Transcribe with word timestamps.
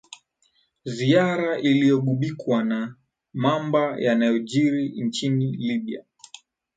ziara 0.85 1.59
iliyogubikwa 1.59 2.63
na 2.63 2.95
mamba 3.33 3.97
yanayojiri 3.99 5.03
nchini 5.03 5.45
libya 5.51 6.03